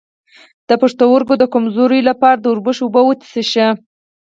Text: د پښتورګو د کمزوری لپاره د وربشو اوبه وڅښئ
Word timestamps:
د 0.67 0.69
پښتورګو 0.81 1.33
د 1.37 1.43
کمزوری 1.53 2.01
لپاره 2.09 2.37
د 2.39 2.45
وربشو 2.51 2.83
اوبه 2.85 3.01
وڅښئ 3.03 3.61